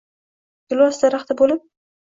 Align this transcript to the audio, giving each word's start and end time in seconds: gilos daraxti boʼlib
gilos 0.73 1.01
daraxti 1.05 1.39
boʼlib 1.45 1.67